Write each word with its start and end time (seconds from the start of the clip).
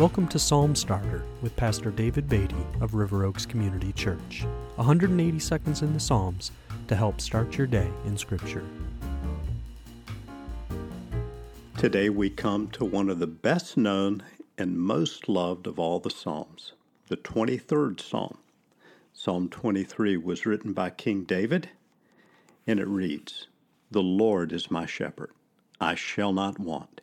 Welcome 0.00 0.28
to 0.28 0.38
Psalm 0.38 0.74
Starter 0.74 1.24
with 1.42 1.54
Pastor 1.56 1.90
David 1.90 2.26
Beatty 2.26 2.56
of 2.80 2.94
River 2.94 3.26
Oaks 3.26 3.44
Community 3.44 3.92
Church. 3.92 4.46
180 4.76 5.38
seconds 5.38 5.82
in 5.82 5.92
the 5.92 6.00
Psalms 6.00 6.52
to 6.88 6.96
help 6.96 7.20
start 7.20 7.58
your 7.58 7.66
day 7.66 7.86
in 8.06 8.16
Scripture. 8.16 8.64
Today 11.76 12.08
we 12.08 12.30
come 12.30 12.68
to 12.68 12.84
one 12.86 13.10
of 13.10 13.18
the 13.18 13.26
best 13.26 13.76
known 13.76 14.22
and 14.56 14.80
most 14.80 15.28
loved 15.28 15.66
of 15.66 15.78
all 15.78 16.00
the 16.00 16.08
Psalms, 16.08 16.72
the 17.08 17.18
23rd 17.18 18.00
Psalm. 18.00 18.38
Psalm 19.12 19.50
23 19.50 20.16
was 20.16 20.46
written 20.46 20.72
by 20.72 20.88
King 20.88 21.24
David, 21.24 21.68
and 22.66 22.80
it 22.80 22.88
reads 22.88 23.48
The 23.90 24.02
Lord 24.02 24.50
is 24.50 24.70
my 24.70 24.86
shepherd, 24.86 25.32
I 25.78 25.94
shall 25.94 26.32
not 26.32 26.58
want. 26.58 27.02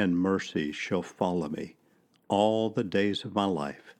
and 0.00 0.18
mercy 0.18 0.72
shall 0.72 1.02
follow 1.02 1.48
me 1.48 1.76
all 2.28 2.70
the 2.70 2.84
days 2.84 3.24
of 3.24 3.34
my 3.34 3.44
life, 3.44 3.94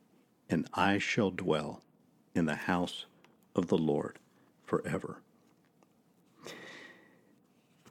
and 0.48 0.66
I 0.72 0.98
shall 0.98 1.30
dwell 1.30 1.82
in 2.34 2.46
the 2.46 2.54
house 2.54 3.04
of 3.54 3.66
the 3.66 3.78
Lord 3.78 4.18
forever. 4.64 5.20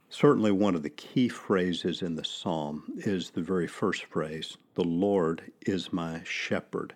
Certainly, 0.10 0.54
one 0.54 0.76
of 0.76 0.82
the 0.82 0.90
key 0.90 1.30
phrases 1.30 2.02
in 2.02 2.16
the 2.16 2.26
psalm 2.26 2.84
is 2.98 3.30
the 3.30 3.42
very 3.42 3.68
first 3.68 4.06
phrase 4.06 4.58
The 4.74 4.84
Lord 4.84 5.52
is 5.62 5.94
my 5.94 6.24
shepherd. 6.24 6.96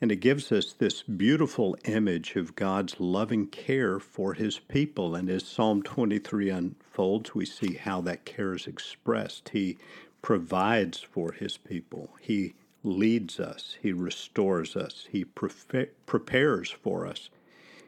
And 0.00 0.12
it 0.12 0.16
gives 0.16 0.52
us 0.52 0.72
this 0.72 1.02
beautiful 1.02 1.76
image 1.84 2.36
of 2.36 2.54
God's 2.54 3.00
loving 3.00 3.48
care 3.48 3.98
for 3.98 4.34
his 4.34 4.60
people. 4.60 5.16
And 5.16 5.28
as 5.28 5.44
Psalm 5.44 5.82
23 5.82 6.50
unfolds, 6.50 7.34
we 7.34 7.44
see 7.44 7.74
how 7.74 8.00
that 8.02 8.24
care 8.24 8.54
is 8.54 8.68
expressed. 8.68 9.48
He 9.48 9.76
provides 10.22 11.00
for 11.00 11.32
his 11.32 11.56
people. 11.56 12.10
He 12.20 12.54
leads 12.82 13.40
us. 13.40 13.76
He 13.80 13.92
restores 13.92 14.76
us. 14.76 15.06
He 15.10 15.24
pre- 15.24 15.86
prepares 16.06 16.70
for 16.70 17.06
us. 17.06 17.30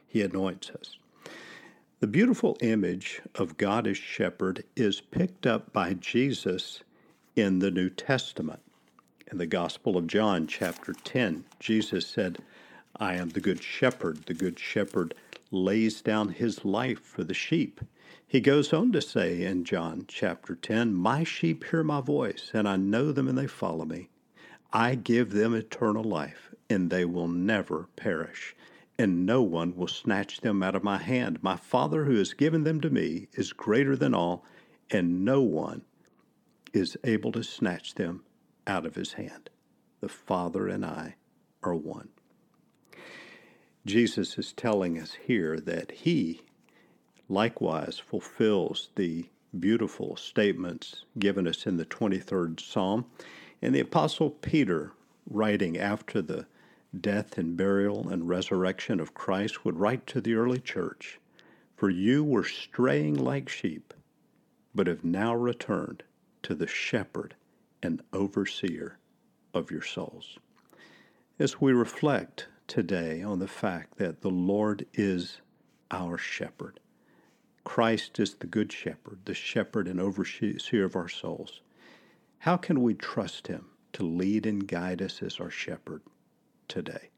He 0.07 0.21
anoints 0.21 0.69
us. 0.71 0.97
The 1.99 2.07
beautiful 2.07 2.57
image 2.61 3.21
of 3.35 3.57
God 3.57 3.85
as 3.85 3.97
shepherd 3.97 4.63
is 4.75 5.01
picked 5.01 5.45
up 5.45 5.71
by 5.71 5.93
Jesus 5.93 6.81
in 7.35 7.59
the 7.59 7.71
New 7.71 7.89
Testament. 7.89 8.61
In 9.31 9.37
the 9.37 9.45
Gospel 9.45 9.97
of 9.97 10.07
John, 10.07 10.47
chapter 10.47 10.93
10, 10.93 11.45
Jesus 11.59 12.07
said, 12.07 12.39
I 12.97 13.15
am 13.15 13.29
the 13.29 13.39
good 13.39 13.63
shepherd. 13.63 14.25
The 14.25 14.33
good 14.33 14.59
shepherd 14.59 15.13
lays 15.51 16.01
down 16.01 16.29
his 16.29 16.63
life 16.63 17.01
for 17.01 17.23
the 17.23 17.33
sheep. 17.33 17.81
He 18.25 18.39
goes 18.39 18.71
on 18.71 18.91
to 18.93 19.01
say 19.01 19.43
in 19.43 19.65
John 19.65 20.05
chapter 20.07 20.55
10, 20.55 20.93
My 20.93 21.23
sheep 21.23 21.65
hear 21.65 21.83
my 21.83 21.99
voice, 21.99 22.51
and 22.53 22.67
I 22.67 22.77
know 22.77 23.11
them 23.11 23.27
and 23.27 23.37
they 23.37 23.47
follow 23.47 23.85
me. 23.85 24.09
I 24.71 24.95
give 24.95 25.31
them 25.31 25.53
eternal 25.53 26.03
life, 26.03 26.55
and 26.69 26.89
they 26.89 27.03
will 27.03 27.27
never 27.27 27.89
perish, 27.97 28.55
and 28.97 29.25
no 29.25 29.41
one 29.41 29.75
will 29.75 29.87
snatch 29.87 30.39
them 30.39 30.63
out 30.63 30.75
of 30.75 30.83
my 30.83 30.97
hand. 30.97 31.43
My 31.43 31.57
Father 31.57 32.05
who 32.05 32.15
has 32.15 32.33
given 32.33 32.63
them 32.63 32.79
to 32.81 32.89
me 32.89 33.27
is 33.33 33.51
greater 33.51 33.97
than 33.97 34.13
all, 34.13 34.45
and 34.89 35.25
no 35.25 35.41
one 35.41 35.81
is 36.73 36.95
able 37.03 37.33
to 37.33 37.43
snatch 37.43 37.95
them 37.95 38.23
out 38.65 38.85
of 38.85 38.95
his 38.95 39.13
hand. 39.13 39.49
The 39.99 40.07
Father 40.07 40.67
and 40.67 40.85
I 40.85 41.15
are 41.63 41.75
one. 41.75 42.09
Jesus 43.85 44.37
is 44.37 44.53
telling 44.53 44.99
us 44.99 45.13
here 45.25 45.59
that 45.59 45.91
he 45.91 46.41
likewise 47.27 47.97
fulfills 47.97 48.89
the 48.95 49.25
beautiful 49.59 50.15
statements 50.15 51.05
given 51.17 51.47
us 51.47 51.65
in 51.65 51.77
the 51.77 51.85
23rd 51.85 52.59
Psalm. 52.59 53.05
And 53.61 53.73
the 53.73 53.79
Apostle 53.79 54.29
Peter, 54.29 54.91
writing 55.29 55.77
after 55.77 56.21
the 56.21 56.45
death 56.99 57.37
and 57.37 57.57
burial 57.57 58.07
and 58.09 58.29
resurrection 58.29 58.99
of 58.99 59.13
Christ, 59.13 59.65
would 59.65 59.79
write 59.79 60.05
to 60.07 60.21
the 60.21 60.35
early 60.35 60.59
church 60.59 61.19
For 61.75 61.89
you 61.89 62.23
were 62.23 62.43
straying 62.43 63.15
like 63.15 63.49
sheep, 63.49 63.93
but 64.75 64.87
have 64.87 65.03
now 65.03 65.33
returned 65.33 66.03
to 66.43 66.53
the 66.53 66.67
shepherd 66.67 67.35
and 67.81 68.03
overseer 68.13 68.99
of 69.53 69.71
your 69.71 69.83
souls. 69.83 70.37
As 71.39 71.59
we 71.59 71.73
reflect 71.73 72.47
today 72.71 73.21
on 73.21 73.39
the 73.39 73.49
fact 73.49 73.97
that 73.97 74.21
the 74.21 74.29
Lord 74.29 74.85
is 74.93 75.41
our 75.91 76.17
shepherd, 76.17 76.79
Christ 77.65 78.17
is 78.17 78.35
the 78.35 78.47
Good 78.47 78.71
Shepherd, 78.71 79.19
the 79.25 79.33
shepherd 79.33 79.89
and 79.89 79.99
overseer 79.99 80.85
of 80.85 80.95
our 80.95 81.09
souls. 81.09 81.59
How 82.39 82.55
can 82.55 82.81
we 82.81 82.93
trust 82.93 83.47
him 83.47 83.65
to 83.91 84.03
lead 84.03 84.45
and 84.45 84.65
guide 84.65 85.01
us 85.01 85.21
as 85.21 85.37
our 85.37 85.49
shepherd 85.49 86.01
today? 86.69 87.09